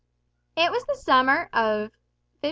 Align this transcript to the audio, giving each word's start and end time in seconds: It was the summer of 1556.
It 0.57 0.71
was 0.71 0.83
the 0.85 0.95
summer 0.95 1.41
of 1.53 1.91
1556. 1.93 1.97